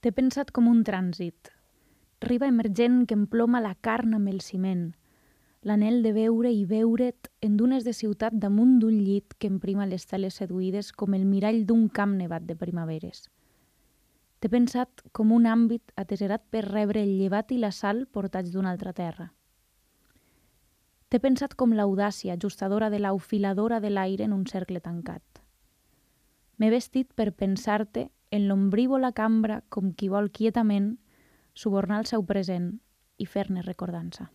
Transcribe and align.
T'he 0.00 0.12
pensat 0.12 0.50
com 0.52 0.66
un 0.68 0.82
trànsit, 0.84 1.48
riba 2.20 2.48
emergent 2.50 3.06
que 3.08 3.16
emploma 3.16 3.62
la 3.64 3.72
carn 3.80 4.12
amb 4.18 4.28
el 4.28 4.42
ciment, 4.44 4.90
l'anel 5.66 6.02
de 6.04 6.12
veure 6.12 6.50
i 6.52 6.66
veure't 6.68 7.30
en 7.46 7.54
dunes 7.56 7.86
de 7.86 7.94
ciutat 7.96 8.36
damunt 8.42 8.76
d'un 8.82 8.98
llit 9.00 9.32
que 9.40 9.48
emprima 9.48 9.86
les 9.88 10.04
teles 10.06 10.36
seduïdes 10.42 10.92
com 10.92 11.16
el 11.16 11.24
mirall 11.24 11.64
d'un 11.66 11.88
camp 11.88 12.12
nevat 12.18 12.44
de 12.44 12.58
primaveres. 12.60 13.24
T'he 14.38 14.50
pensat 14.52 15.00
com 15.16 15.32
un 15.32 15.48
àmbit 15.48 15.96
ateserat 15.96 16.44
per 16.52 16.66
rebre 16.66 17.00
el 17.02 17.16
llevat 17.16 17.56
i 17.56 17.58
la 17.58 17.72
sal 17.72 18.04
portats 18.06 18.52
d'una 18.52 18.74
altra 18.76 18.92
terra. 18.92 19.30
T'he 21.08 21.22
pensat 21.24 21.56
com 21.56 21.72
l'audàcia 21.72 22.36
ajustadora 22.36 22.90
de 22.92 23.00
l'aufiladora 23.00 23.80
de 23.80 23.90
l'aire 23.90 24.28
en 24.28 24.36
un 24.36 24.44
cercle 24.46 24.84
tancat. 24.84 25.24
M'he 26.58 26.70
vestit 26.70 27.08
per 27.16 27.32
pensar-te 27.32 28.10
en 28.30 28.48
l'ombrívola 28.48 29.12
cambra 29.12 29.60
com 29.68 29.92
qui 29.94 30.08
vol 30.12 30.30
quietament 30.30 30.96
subornar 31.54 32.00
el 32.02 32.08
seu 32.10 32.24
present 32.26 32.72
i 33.18 33.26
fer-ne 33.26 33.62
recordança. 33.62 34.30